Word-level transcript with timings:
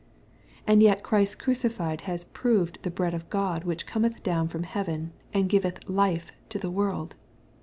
And 0.65 0.81
yet 0.81 1.03
Christ 1.03 1.37
crucified 1.37 2.01
has 2.09 2.23
proved 2.23 2.81
the 2.81 2.89
bread 2.89 3.13
of 3.13 3.29
God 3.29 3.65
which 3.65 3.85
cometh 3.85 4.23
down 4.23 4.47
from 4.47 4.63
heaven, 4.63 5.13
and 5.31 5.47
giveth 5.47 5.87
life 5.87 6.31
to 6.49 6.57
the 6.57 6.71
world. 6.71 7.13